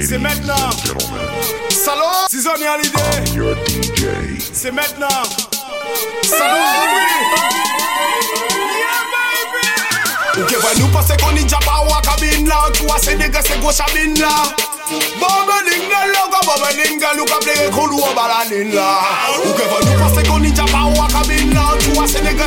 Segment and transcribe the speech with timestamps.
[0.00, 0.54] C'est maintenant.
[1.68, 2.64] Salut, Zoni
[3.34, 4.40] Your DJ.
[4.52, 5.08] C'est maintenant.
[6.22, 6.64] Salut,
[10.38, 12.70] Ok, bah nous pensons qu'on est déjà pas à cabine là.
[12.72, 14.28] Toi, c'est des gars, c'est gauche cabine là.
[15.20, 19.00] Boba linga loka, boba linga luka play kulu au balanin là.
[19.44, 21.76] Ok, bah nous pensons qu'on est déjà pas à cabine là.
[21.92, 22.46] Toi, c'est des gars,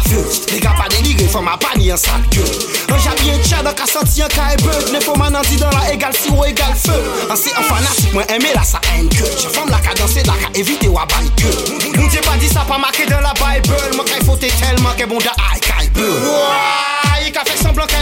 [1.31, 2.43] ka pa denigre fama pa ni an sak ke
[2.91, 6.13] An jabyen tcha dan ka santi an e Ne fò man an di la egal
[6.13, 9.79] siro egal feu An se an fanatik mwen la sa en ke Je fam la
[9.79, 11.49] ka danse la ka evite wa bay ke
[11.95, 15.07] Moun diye pa di sa pa make dan la Bible Mwen kay fote telman ke
[15.07, 17.99] bon da ay kay Ouay, ka fek semblan ka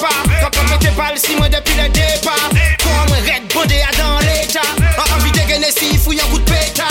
[0.00, 2.36] pa Ka pa pete pal si mwen le depa
[2.82, 4.64] Kon mwen red bode a dan l'eta
[4.98, 5.18] An
[5.62, 6.90] de si yon gout peta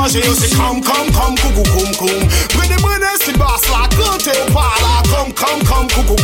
[0.00, 0.34] manger yo.
[0.34, 2.28] C'est comme, comme, comme, coucou, comme, comme.
[2.48, 5.02] Prenez, prenez, si la, cantez ou pas là.
[5.10, 6.16] Comme, comme, comme, coucou,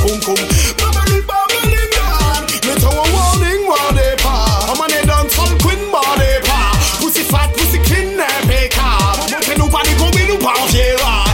[3.13, 4.47] warning, warning pas.
[4.69, 5.79] On est dans son queen,
[9.99, 11.27] combines, nous pas là, là.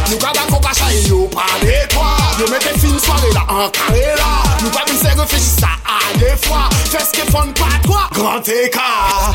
[5.02, 6.68] Faire réfléchir ça à des fois.
[6.90, 9.34] Fais ce que fun pas toi, grand écart.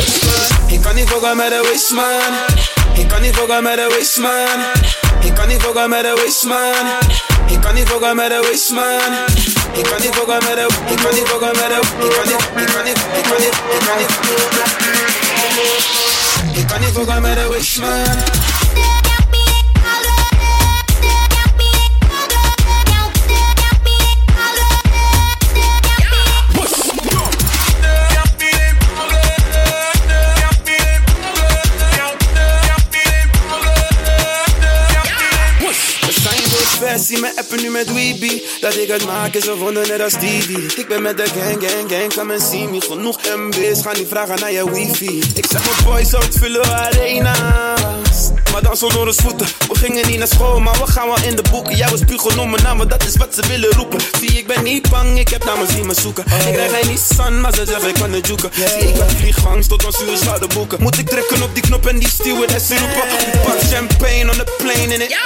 [0.81, 2.33] Ik kan niet fokken met de waste man.
[2.93, 4.59] Ik kan niet fokken met de waste man.
[5.21, 7.53] Ik kan niet fokken met de waste man, waste man.
[7.53, 9.13] Ik kan niet fokken met de waste man.
[9.73, 10.67] Ik kan niet fokken met de.
[10.91, 11.79] Ik kan niet fokken met de.
[12.05, 12.41] Ik kan niet.
[12.55, 12.97] Ik kan niet.
[13.17, 13.55] Ik kan niet.
[13.75, 14.11] Ik kan niet.
[16.57, 17.81] Ik kan niet met waste
[36.91, 38.41] ver, zie me appen nu met Weeby.
[38.61, 41.91] Dat ik het maak is gevonden net als Stevie Ik ben met de gang, gang,
[41.91, 42.81] gang, come and see me.
[42.81, 45.23] Genoeg MB's, ga niet vragen naar je wifi.
[45.33, 48.29] Ik zeg mijn boys uit vullen arena's.
[48.51, 51.35] Maar dan zonder de voeten We gingen niet naar school, maar we gaan wel in
[51.35, 51.75] de boeken.
[51.75, 53.99] Jij was puur gewoon mijn naam, maar dat is wat ze willen roepen.
[54.19, 56.23] Zie, ik ben niet bang, ik heb namens die me zoeken.
[56.25, 59.69] Ik krijg geen Nissan, maar ze zeggen ik kan het joeken Zie, ik heb vliegangst
[59.69, 60.81] tot ons uur zouden boeken.
[60.81, 63.03] Moet ik trekken op die knop en die stewardessen roepen
[63.43, 65.17] Pak champagne on the plane in it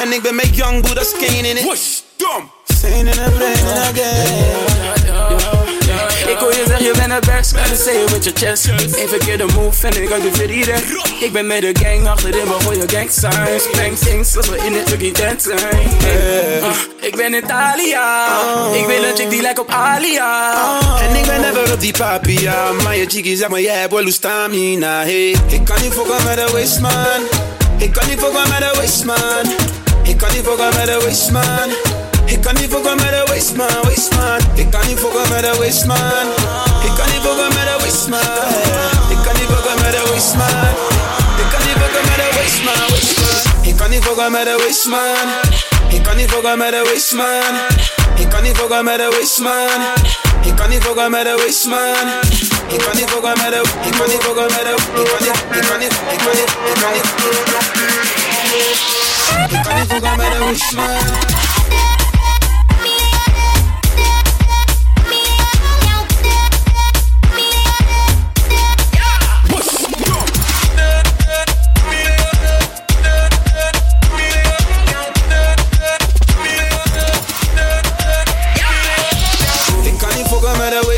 [0.00, 2.50] En ik ben met young Buddha's cane in it Whoosh, dom
[2.80, 4.66] Sane in the brain again
[6.28, 8.66] Ik hoor je zeggen, je bent het best, gotta say it with your chest.
[8.66, 10.82] Eén verkeerde move en ik had de verdienen
[11.20, 13.70] Ik ben met de gang achterin, voor je gang signs.
[13.76, 15.90] Bang things, als we in het rookie dance zijn.
[16.02, 16.66] Uh,
[17.00, 18.28] Ik ben Italia
[18.72, 20.54] Ik weet dat ik die lijkt op Alia.
[21.00, 22.72] En ik ben never op die papia.
[22.72, 25.36] Maar je chickie zegt maar, jij hebt wel stamina hey.
[25.46, 27.20] Ik kan niet fokken met de waste man
[27.76, 29.76] Ik kan niet fokken met de waste man
[30.16, 31.70] Kan niet fokken met de waste man
[32.40, 35.52] kan niet fokken met de waste man, waste man Ik kan niet fokken met de
[35.58, 36.26] waste man
[36.86, 38.18] Ik kan niet fokken met de waste man
[39.10, 40.68] Ik kan niet fokken met de waste man
[41.40, 44.44] Ik kan niet fokken met de waste man, waste man Ik kan niet fokken met
[44.44, 45.46] de wisman.
[45.88, 47.56] Ik kan niet fokken met de wisman.
[48.16, 49.82] Ik kan niet fokken met de wisman.
[50.44, 52.08] Ik kan niet fokken met de wisman.
[52.68, 53.62] Ik kan niet fokken met de.
[53.88, 54.74] Ik kan niet fokken met de.
[55.00, 55.36] Ik kan niet.
[55.56, 55.92] Ik kan niet.
[56.12, 56.50] Ik kan niet.
[56.68, 58.07] Ik kan niet.
[59.68, 61.36] Ik kan niet fokken met de wisman.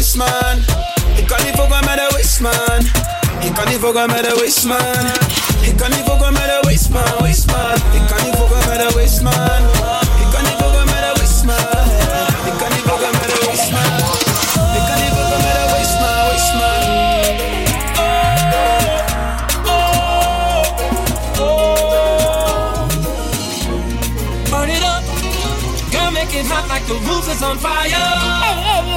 [0.01, 0.65] wisman.
[1.17, 2.81] Ik kan niet fokken met de wisman.
[3.41, 4.79] Ik kan niet fokken met de wisman.
[5.61, 6.70] Ik kan niet fokken met de wisman, wisman.
[8.89, 9.63] Wisman,
[11.19, 11.91] wisman.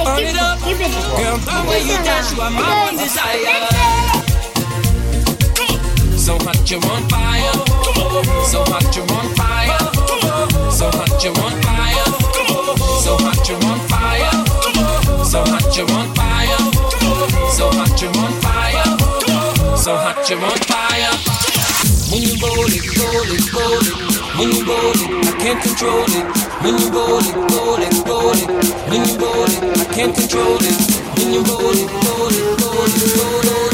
[0.04, 0.36] Burn it
[1.84, 4.04] you dance, you are my one desire.
[6.16, 7.52] So hot on fire.
[8.46, 9.53] So hot you're on fire.
[10.74, 12.04] So hot you're on fire.
[12.98, 15.24] So hot you're on fire.
[15.24, 16.58] So hot you're on fire.
[17.54, 18.82] So hot you're on fire.
[19.78, 21.14] So hot you're on fire.
[22.10, 23.94] When you roll it, roll it, roll it.
[24.34, 26.26] When you roll it, I can't control it.
[26.64, 28.50] When you roll it, roll it, roll it.
[28.90, 30.74] When you roll it, I can't control it.
[31.16, 33.73] When you roll it, roll it, roll it, roll it.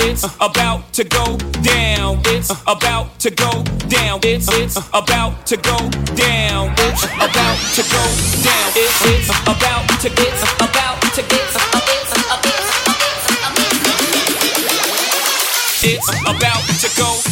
[0.00, 2.20] It's about to go down.
[2.26, 3.30] It's, about to go down.
[3.30, 4.20] it's about to go down.
[4.24, 4.50] it's
[4.92, 5.76] about to go
[6.14, 6.74] down.
[6.78, 8.04] It's about to go
[8.42, 8.72] down.
[8.76, 11.48] It's about to get about to get
[15.80, 17.27] it's it's about to go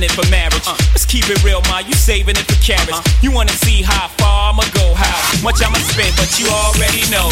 [0.00, 0.66] saving it for marriage.
[0.66, 2.92] Uh, let's keep it real, ma, you saving it for carriage.
[2.92, 7.04] Uh, you wanna see how far I'ma go, how much I'ma spend, but you already
[7.10, 7.28] know.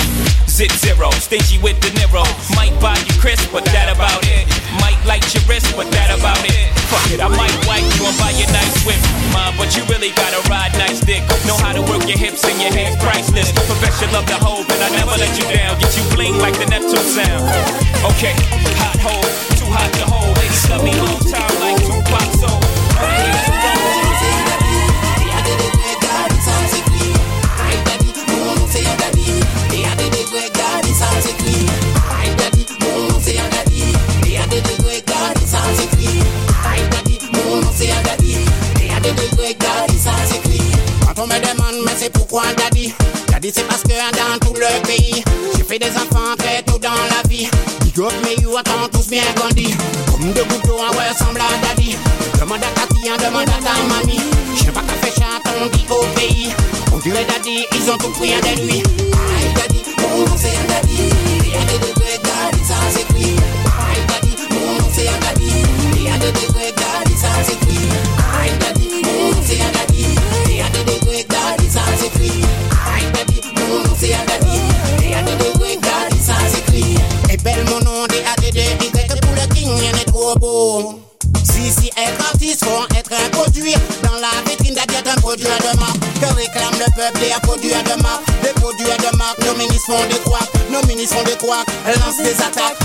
[0.48, 2.24] Zip zero, stingy with the Nero.
[2.56, 4.44] Might buy you crisp, but that about it.
[4.80, 6.68] Might light your wrist, but that about it.
[6.92, 9.00] Fuck it, I might wipe you and buy you nice whip,
[9.32, 11.22] ma, but you really gotta ride nice dick.
[11.46, 13.52] Know how to work your hips and your hands priceless.
[13.64, 15.78] Profession love the hope, and I never let you down.
[15.80, 17.48] Get you bling like the Neptune sound.
[18.12, 18.34] Okay,
[18.82, 20.36] hot hole, too hot to hold.
[20.36, 21.77] Ladies love me long time like.
[41.00, 42.94] Quand on me demande mais c'est pourquoi daddy?
[43.28, 45.24] Daddy c'est parce que dans tout le pays
[45.56, 46.36] J'ai fait des enfants
[48.22, 49.74] mais you attends tous bien grandi
[50.06, 51.96] Comme deux gouttes d'eau ouais ressemble à daddy.
[52.40, 54.20] Demande à demande à ta mamie
[54.54, 56.50] J'aime pas qu'à fait chat on dit au pays
[56.92, 60.68] On dirait daddy, ils ont tout pris un de lui Aïe daddy, mon nom c'est
[60.68, 61.10] daddy.
[61.56, 63.36] A des degrés daddy, ça s'écrit
[63.66, 66.08] Aïe daddy, mon nom c'est daddy.
[66.08, 67.67] A des degrés daddy, ça s'écrit Aïe
[86.98, 88.26] peuple et un produit de marque.
[88.42, 90.50] Des produits de marque, nos ministres font des couacs.
[90.70, 92.78] Nos ministres font des couacs, lancent des attaques.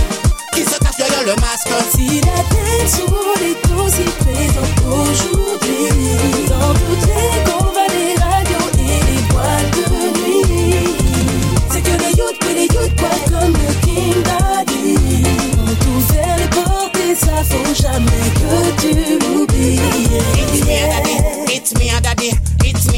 [0.54, 1.74] Qui se cache derrière le masque?
[1.96, 3.10] Si la tête sur
[3.42, 5.90] est aussi présente aujourd'hui,
[6.48, 10.94] dans toutes les compagnies radio et les boîtes de nuit,
[11.72, 15.26] c'est que les youths, puis les youths, quoi, comme le King Daddy,
[15.58, 19.80] ont ouvert les portes et ça faut jamais que tu l'oublies.
[20.38, 21.16] It's me and daddy,
[21.56, 22.32] it's me and daddy,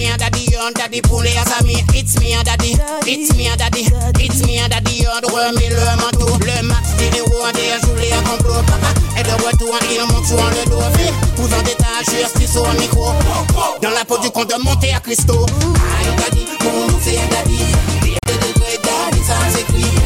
[0.06, 1.84] me and daddy, les amis.
[1.94, 3.88] It's me and daddy, it's me and daddy,
[4.20, 6.38] it's me and daddy, yon remet le manteau.
[6.46, 8.62] Le max des héros, des joués en complot.
[8.68, 10.82] Papa est de retour, il monte sur le dos.
[11.38, 13.12] Vous en détache, je suis au micro.
[13.82, 15.46] Dans la peau du compte de monter à Christo.
[16.00, 17.60] Aïe daddy, mon c'est un daddy.
[18.04, 18.18] Il
[18.82, 20.05] daddy, ça s'écrit.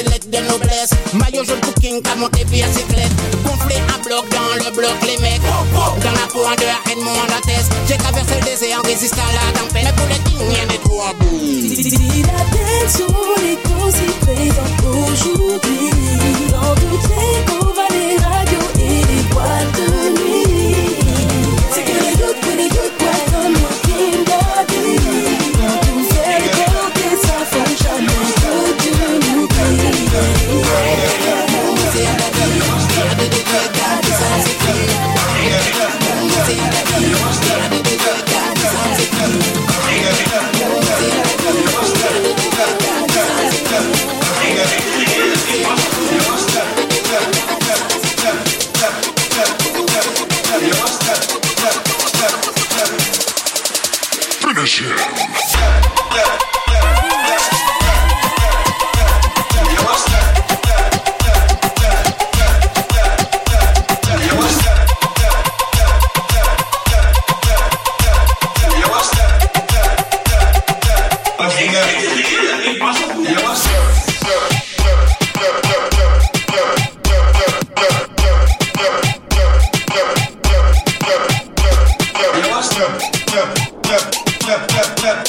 [0.00, 0.90] L'aide de noblesse.
[1.12, 3.12] Maillot jaune cooking, t'as monté bicyclette.
[3.44, 5.42] Gonflé un bloc dans le bloc, les mecs.
[6.02, 7.66] Dans la peau, en dehors, haine-moi la tête.
[7.88, 9.84] J'ai traversé le désert en résistant à la tempête.
[9.84, 11.12] Mais pour les kings, y'en est trop la
[13.86, 14.11] aussi
[85.02, 85.26] step,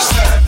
[0.00, 0.45] step,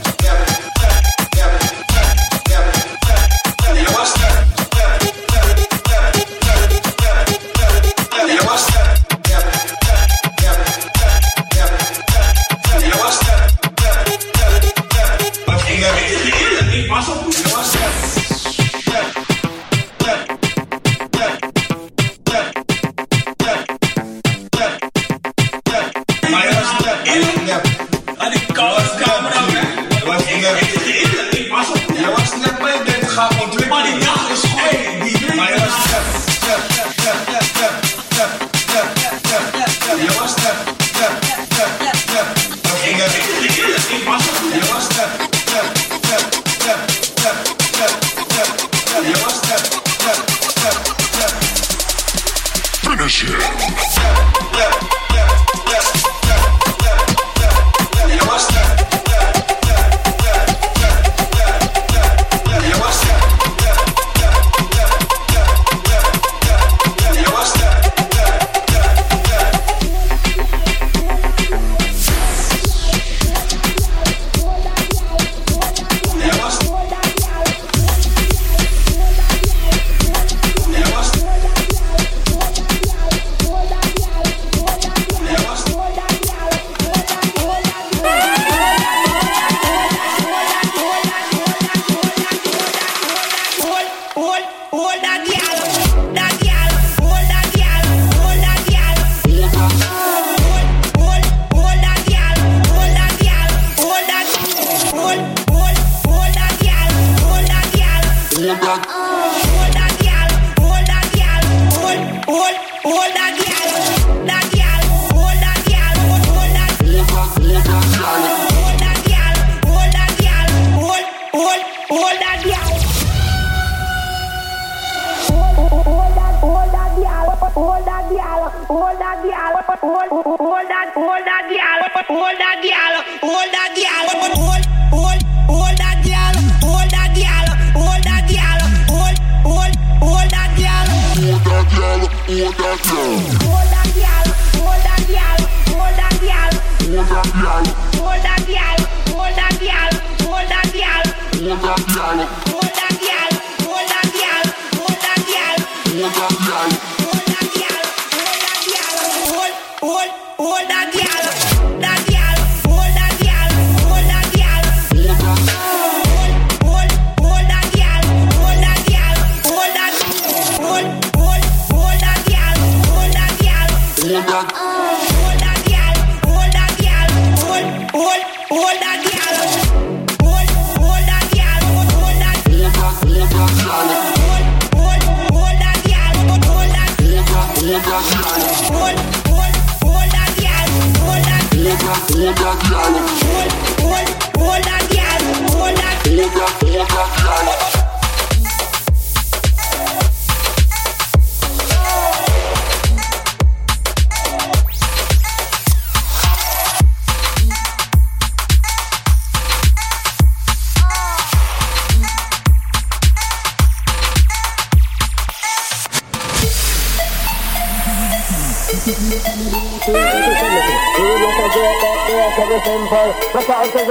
[151.98, 152.57] Sonic.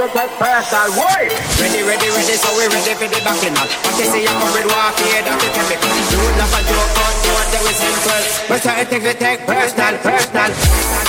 [0.08, 0.88] out that person.
[0.96, 1.32] Wait!
[1.60, 3.68] Ready, ready, ready, so we ready for the backing up.
[3.84, 5.90] But you see, I'm coming walk here, that's the chemical.
[6.08, 6.92] You would never joke
[7.24, 8.22] You want they were simple.
[8.48, 10.48] But I think we take personal, personal.
[10.48, 11.07] personal.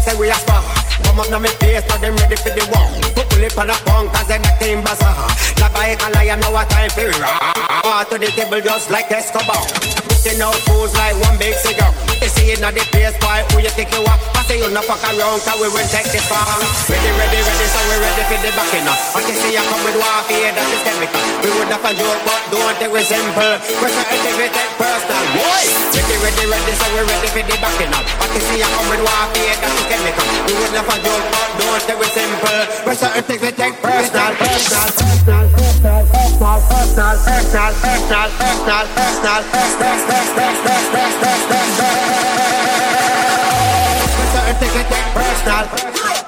[0.00, 0.62] Say we a spar.
[1.04, 2.88] Come up now me face, now them ready for the war.
[3.14, 5.28] Put pull it on a punk, cause them team bazaar.
[5.60, 8.04] La bike and lion, now a time for raw.
[8.04, 9.62] To the table just like Escobar.
[10.08, 12.09] Putting out fools like one big cigar.
[12.20, 14.20] You see it now the place, boy, who you think you are?
[14.36, 16.44] I say you no fuck around, cause we will take this far.
[16.84, 19.00] Ready, ready, ready, so we ready for the backing up.
[19.16, 21.22] What you see, I come with warfare, that is the chemical.
[21.40, 23.56] We would have a joke, but don't take it simple.
[23.80, 23.92] We're
[24.36, 25.24] we take personal.
[25.32, 25.64] Boy,
[25.96, 28.04] ready, ready, ready, so we ready for the backing up.
[28.20, 30.26] What you see, I come with warfare, that is chemical.
[30.44, 32.60] We would have a joke, but don't take it simple.
[32.84, 33.00] We're
[33.40, 35.89] we take personal, personal, personal, personal,
[36.94, 39.44] personal, personal, personal,
[45.68, 46.19] personal,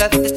[0.00, 0.29] at the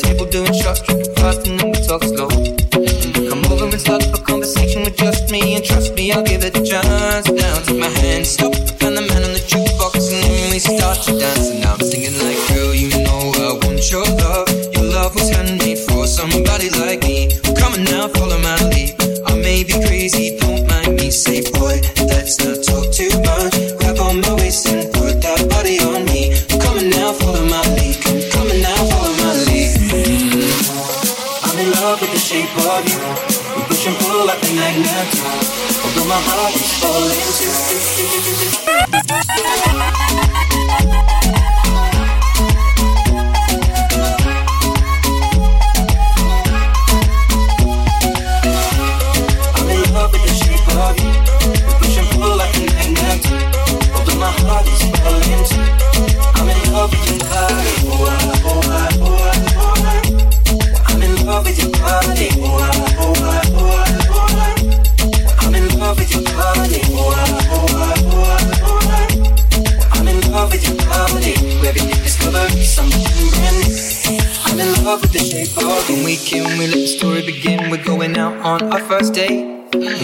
[74.83, 77.71] love with the shape of we can, we let the story begin.
[77.71, 79.47] We're going out on our first date.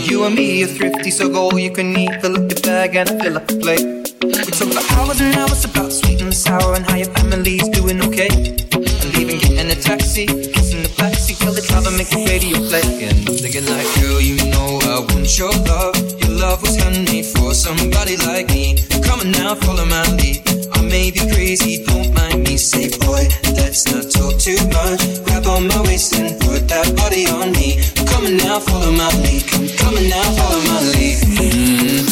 [0.07, 2.21] You and me are thrifty, so go all you can eat.
[2.21, 3.85] Fill up your bag and I fill up the plate.
[4.23, 8.01] We talk for hours and hours about sweet and sour and how your family's doing
[8.07, 8.31] okay.
[8.31, 12.87] And even getting a taxi, kissing the backseat, tell the driver make the radio play.
[13.03, 15.95] And I'm thinking like, girl, you know I want your love.
[16.23, 18.79] Your love was handmade for somebody like me.
[19.03, 20.59] Come on now, follow my lead.
[20.79, 22.55] I may be crazy, don't mind me.
[22.55, 23.27] Say, boy,
[23.59, 25.03] let's not talk too much.
[25.27, 27.83] Grab on my waist and put that body on me.
[28.07, 29.43] Come on now, follow my lead.
[29.75, 31.19] Come on now, follow my lead.
[31.35, 32.07] Mm.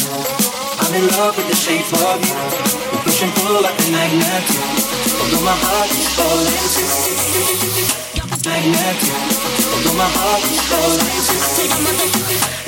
[0.84, 2.36] I'm in love with the shape of you.
[3.08, 4.44] Push and pull like a magnet.
[5.16, 7.08] Although my heart is falling
[8.48, 8.96] Magnet.
[9.72, 11.08] Although my heart is falling
[11.56, 12.67] Take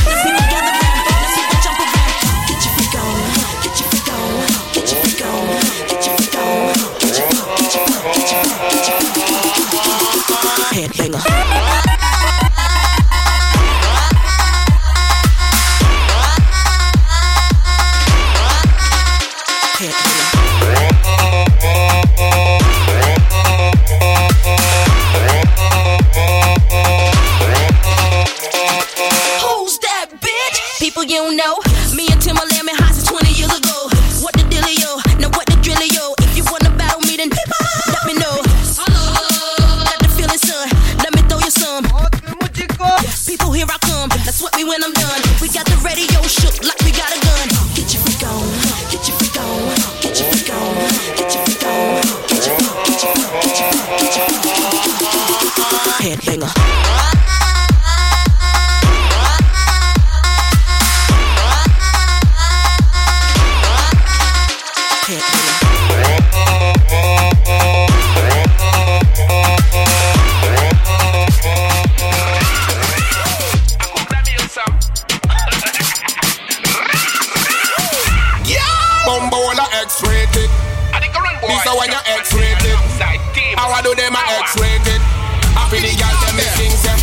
[10.93, 11.70] freak.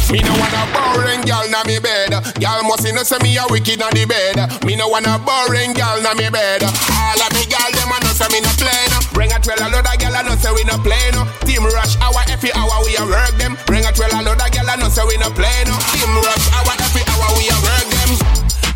[0.08, 2.16] Me no want a boring gal na me bed.
[2.40, 4.40] Gal must know say me a wicked na the bed.
[4.64, 6.64] Me no want a boring gal na me bed.
[6.64, 9.60] All of me gal them a know say me no play no Bring a twelve
[9.60, 12.48] a load of gal a know say we no play no Team rush hour every
[12.56, 13.60] hour we a work them.
[13.68, 16.08] Bring a twelve a load of gal a know say we no play no Team
[16.24, 18.10] rush hour every hour we a work them.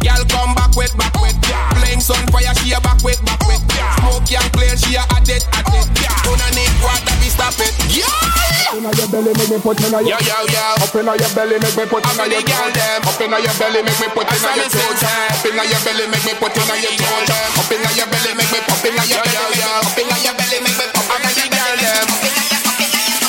[0.04, 1.38] Gal come back with back with
[1.80, 3.62] Playing sun fire she a back with back with
[4.04, 5.04] Smoke young clear she a
[8.82, 11.54] Inna your belly, make me put inna Yo your yo yo Up inna your belly,
[11.62, 14.26] make me put I'm inna your girl them Up inna your belly, make me put
[14.26, 15.30] inna your me sing throat time.
[15.38, 18.50] Up inna your belly, make me put inna your throat Up inna your belly, make
[18.50, 19.70] me pop inna your Yo, yo, yo.
[19.86, 22.06] Up inna your belly, make me pop inna your girl them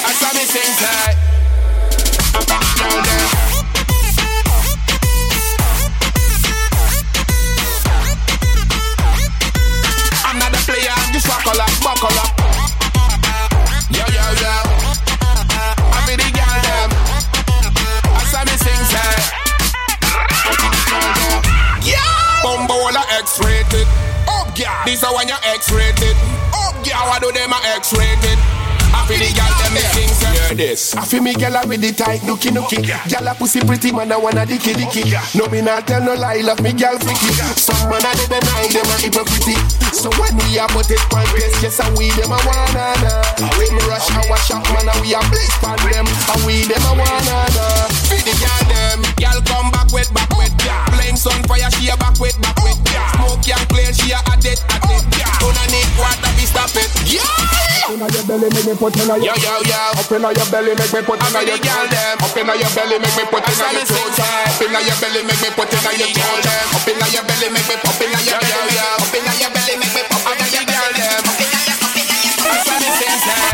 [0.01, 1.21] I saw me sing tight
[2.33, 3.29] I'm the girl them
[10.25, 12.32] I'm not a player, I'm just buckle up, buckle up.
[23.33, 23.87] X-rated.
[24.29, 24.85] Up, yeah.
[24.85, 26.15] This a one you X-rated.
[26.53, 27.01] Up, yeah.
[27.01, 28.37] How I do them a X-rated.
[28.93, 30.12] I feel the girl them me sing say.
[30.47, 30.95] Hear this.
[30.95, 32.83] I feel me gyal a with the tight nookie nookie.
[33.07, 35.03] Gyal a pussy pretty man a wanna dicky dicky.
[35.37, 37.31] No me not tell no lie, love me gyal freaky.
[37.55, 39.61] Some man a dey deny them a hypocrite.
[39.95, 43.23] So when we a put it on place, yes a we them a wanna na.
[43.57, 46.05] We me rush our shop man a we a blaze pan them.
[46.05, 47.65] A we them a wanna na.
[48.11, 48.99] Feel the girl them.
[49.15, 50.51] Girl come back with back with.
[50.91, 52.77] Blame sun fire she a back with back with.
[53.15, 55.03] Smoke young clear she a at it at it.
[55.39, 56.91] Gonna need water be stop it.
[57.07, 57.23] Yeah.
[57.91, 59.79] Inna your belly, make me put inna Yo your yo yo.
[59.99, 62.17] Up inna your belly, make me put inna your girl them.
[62.21, 64.17] Up inna your belly, make me put inna your me throat.
[64.19, 66.65] Up inna your belly, make me put inna your girl them.
[66.73, 68.75] Up inna your belly, make me pop inna Yo, your yo, belly.
[68.77, 68.87] yo.
[69.03, 71.01] Up inna your belly, make me pop inna your girl belly.
[71.01, 71.23] them.
[72.43, 73.41] I saw me sing time.
[73.43, 73.52] I'm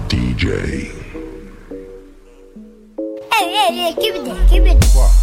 [0.00, 0.92] DJ.
[3.32, 5.15] Hey, hey, hey, give it there, give it there.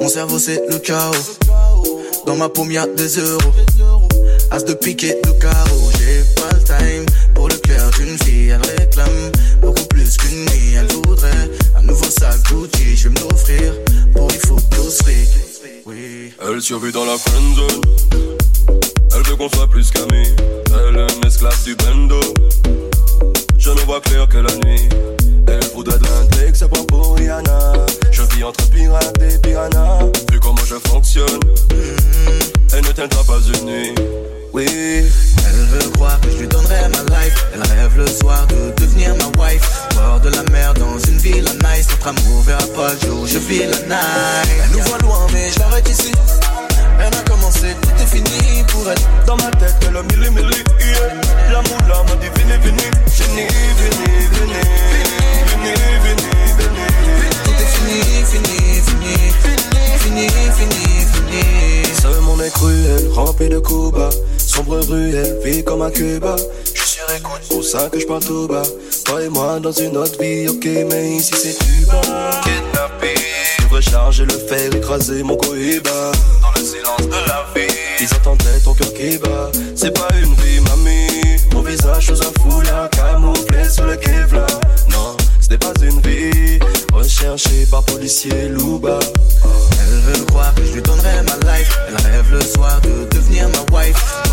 [0.00, 1.12] Mon cerveau c'est le chaos.
[2.26, 3.52] Dans ma paume y'a des euros.
[4.52, 5.90] As de piquet de carreau.
[5.98, 8.50] J'ai pas le time pour le cœur d'une fille.
[8.50, 10.74] Elle réclame beaucoup plus qu'une nuit.
[10.78, 12.96] Elle voudrait un nouveau sac Gucci.
[12.96, 13.72] Je vais me l'offrir
[14.14, 14.58] pour il faut
[15.02, 15.28] fric.
[15.84, 16.32] Oui.
[16.48, 17.80] Elle survit dans la friendzone.
[19.12, 20.28] Elle veut qu'on soit plus qu'amis.
[20.68, 22.20] Elle est une esclave du bendo.
[23.58, 24.88] Je ne vois clair que la nuit.
[25.48, 27.75] Elle voudrait de pas pour Rihanna.
[28.44, 30.04] Entre pirates et piranhas.
[30.30, 31.40] Vu comment je fonctionne,
[32.72, 33.94] elle ne tiendra pas une nuit.
[34.52, 37.46] Oui, elle veut croire que je lui donnerai ma life.
[37.54, 39.88] Elle rêve le soir de devenir ma wife.
[39.96, 41.88] Bord de la mer dans une ville nice.
[41.90, 44.65] Notre amour verra pas le jour, je vis la night.
[68.18, 72.00] Toi et moi dans une autre vie, ok, mais ici c'est Cuba.
[72.42, 73.14] Kidnappé,
[73.60, 76.12] je recharger le fer, écraser mon cohiba.
[76.40, 79.50] Dans le silence de la vie, ils entendaient ton cœur qui bat.
[79.74, 81.36] C'est pas une vie, mamie.
[81.52, 84.46] Mon visage sous un foulard, camouflé sous le Kevlar.
[84.90, 86.58] Non, ce n'est pas une vie.
[86.94, 88.98] Recherché par policier Louba.
[89.44, 91.78] Elle veut croire que je lui donnerai ma life.
[91.88, 94.25] Elle rêve le soir de devenir ma wife.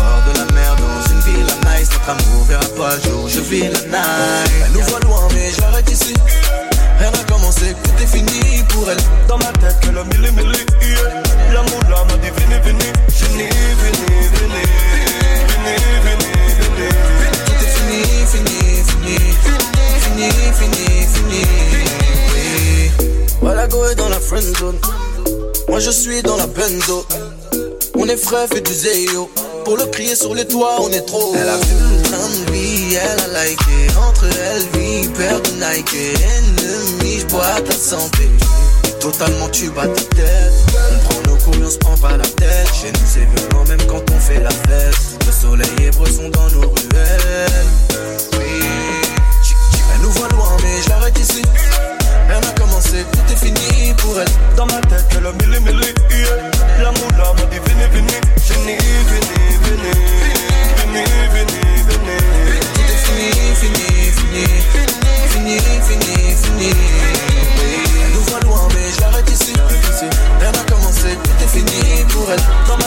[2.06, 4.52] Notre amour verra pas jour, je vis la night.
[4.66, 6.12] Elle nous voit loin, mais je l'arrête ici.
[6.98, 8.98] Rien n'a commencé, tout est fini pour elle.
[9.26, 11.22] Dans ma tête, elle a mille milli, yeah.
[11.54, 12.92] L'amour là m'a dit venez, venez.
[13.08, 13.48] Venez,
[13.80, 14.66] venez, venez.
[15.48, 16.92] Venez, venez, venez.
[17.46, 19.16] Tout est fini, fini, fini.
[20.00, 21.42] Fini, fini, fini.
[23.40, 24.78] Voilà, go est dans la friend zone.
[25.70, 27.06] Moi je suis dans la benzo.
[27.96, 29.30] On est frais, fait du zéyo.
[29.64, 31.34] Pour le crier sur les toits, on est trop.
[31.34, 33.98] A elle a liké.
[33.98, 35.94] Entre elle, vie, père de Nike.
[35.94, 38.30] Ennemi, je bois ta santé.
[39.00, 40.52] Totalement tu bats ta tête.
[40.92, 42.68] On prend nos couilles, on se prend pas la tête.
[42.72, 44.96] Chez nous c'est violent même quand on fait la fête.
[45.26, 47.66] Le soleil est bresson dans nos ruelles.
[48.32, 48.66] Oui.
[49.94, 51.42] Elle nous voit loin, mais je l'arrête ici.
[52.28, 54.28] Rien n'a commencé, tout est fini pour elle.
[54.56, 56.82] Dans ma tête, elle a mille milli, yeah.
[56.82, 58.20] L'amour là m'a dit venez, venez.
[58.48, 58.78] Venez,
[59.10, 59.94] venez, venez.
[60.76, 61.63] Venez, venez,
[66.32, 66.70] fini.
[68.14, 69.52] Nous voit loin, mais j'arrête ici.
[70.40, 72.40] Rien n'a commencé, tout est fini pour elle.
[72.66, 72.84] Dans le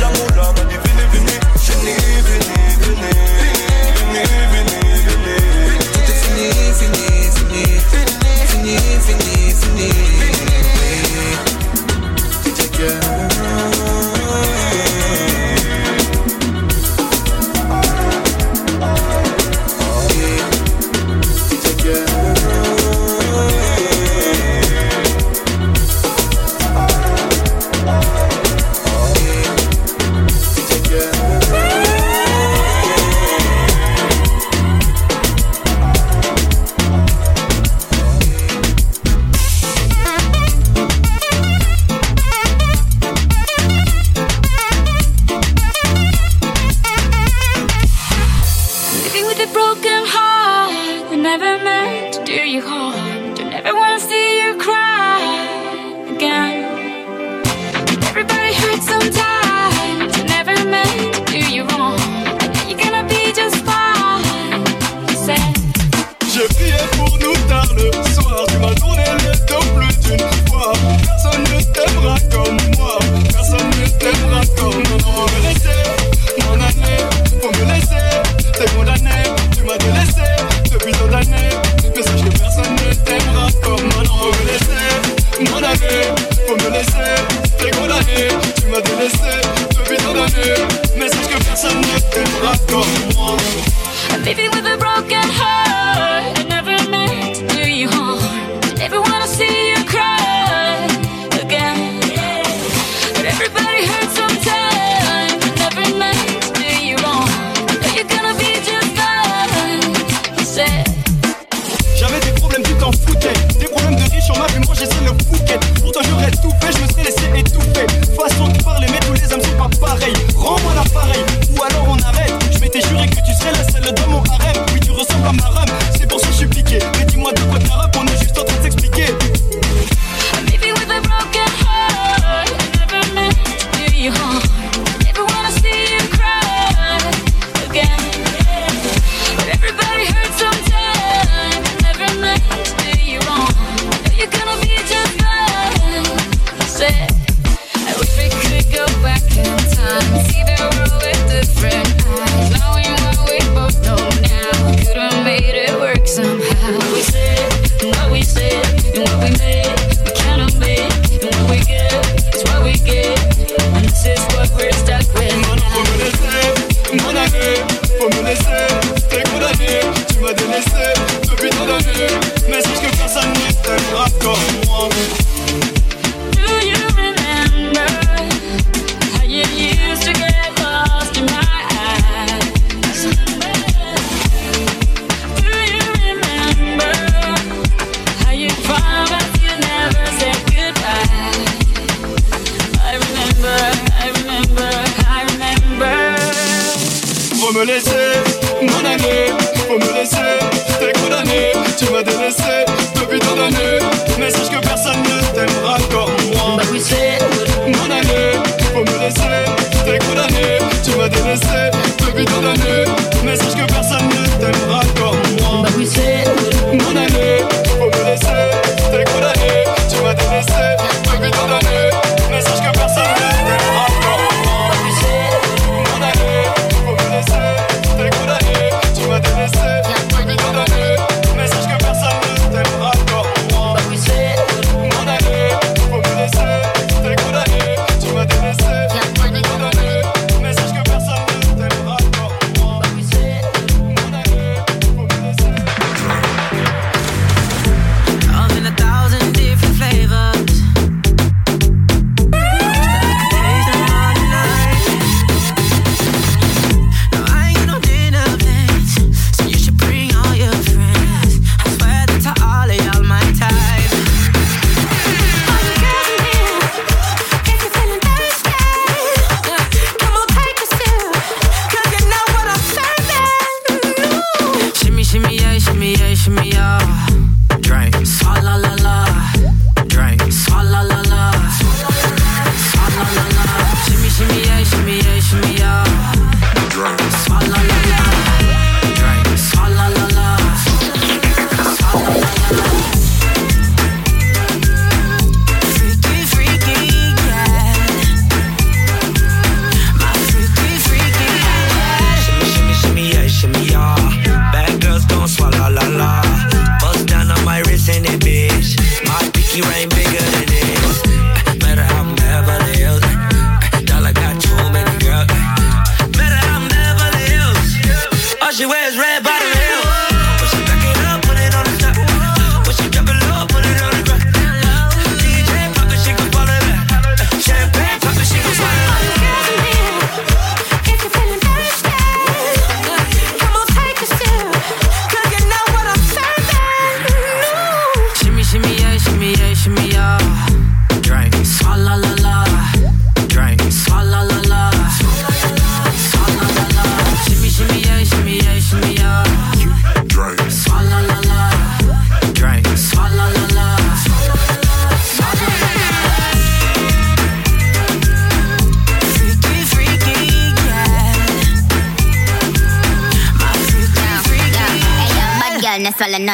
[0.00, 0.28] L'amour,
[0.84, 1.36] fini, fini.
[1.58, 1.94] Fini,
[2.28, 2.50] fini,
[2.80, 3.10] fini.
[3.96, 5.36] Fini, fini, fini.
[6.22, 6.46] Fini,
[6.78, 7.04] fini,
[7.36, 7.62] fini.
[8.48, 8.76] Fini, fini, fini.
[8.76, 9.90] Fini, fini, fini.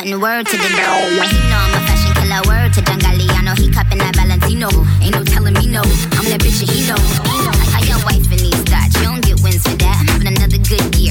[0.09, 1.21] Latin word to the dough.
[1.29, 3.59] he know I'm a fashion killer word to John Galliano.
[3.59, 4.69] He cupping that Valentino.
[5.03, 5.83] Ain't no telling me no.
[6.17, 7.11] I'm that bitch that he knows.
[7.29, 7.75] He knows.
[7.77, 8.57] I got wife in these.
[8.97, 9.97] You don't get wins for that.
[10.01, 11.08] I'm having another good year.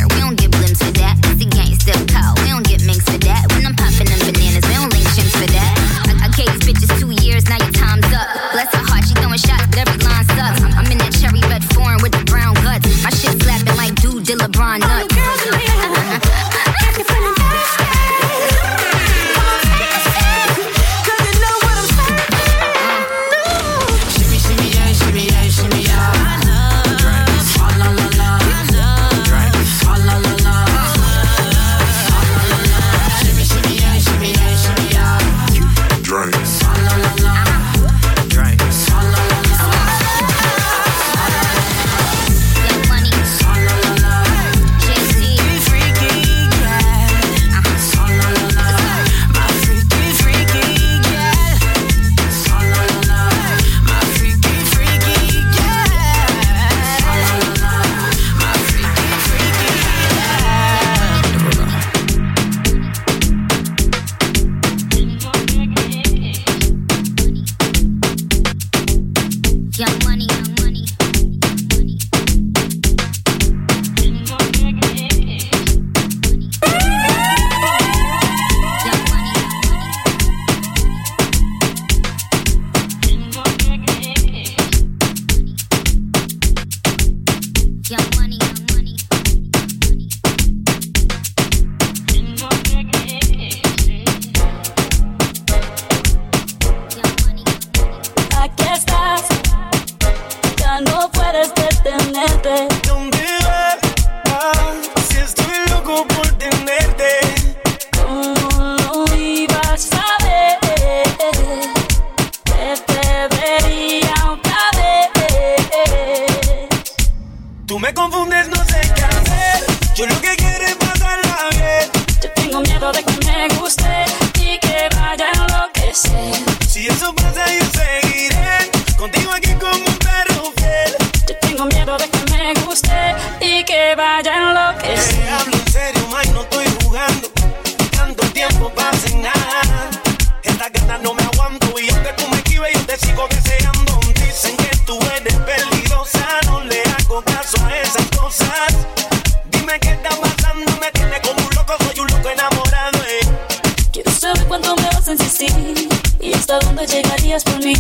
[157.27, 157.75] Llegarías por mí.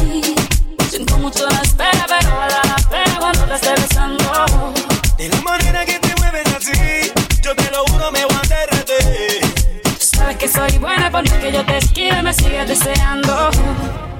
[0.89, 4.73] Siento mucho la espera, pero vale la pena cuando te esté besando.
[5.17, 9.41] De la manera que te mueves así, yo te lo juro, me voy a derretir.
[9.99, 13.49] Sabes que soy buena por que yo te esquive y me sigues deseando.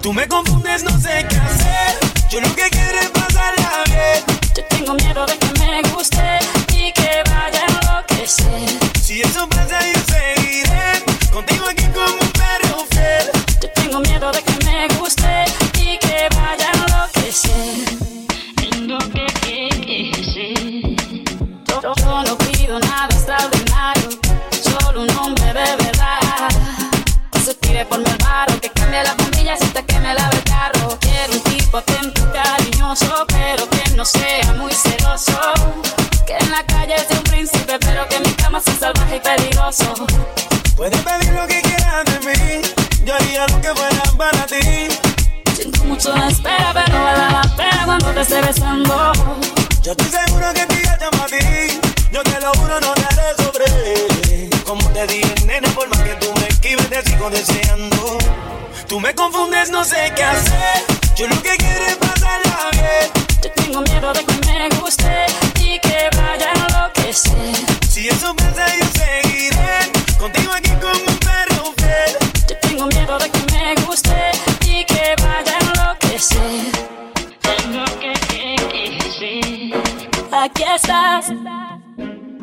[0.02, 1.98] Tú me confundes, no sé qué hacer.
[2.30, 4.24] Yo lo que quiero es pasarla bien.
[4.56, 6.37] Yo tengo miedo de que me guste
[40.76, 42.62] Puedes pedir lo que quieras de mí,
[43.04, 44.88] yo haría lo que fuera para ti.
[45.56, 49.12] Siento mucho la espera, pero vale la pena cuando te esté besando.
[49.84, 51.80] Yo estoy seguro que te llama a ti,
[52.12, 54.64] yo te lo juro, no te haré sobre.
[54.66, 58.18] Como te dije, nena, por más que tú me esquives, te sigo deseando.
[58.88, 60.86] Tú me confundes, no sé qué hacer.
[61.16, 63.07] Yo lo que quiero es pasarla bien.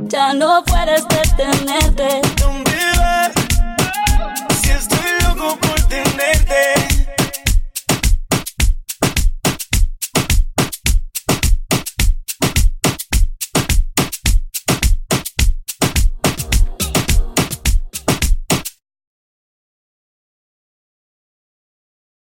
[0.08, 2.73] Ya no puedes detenerte.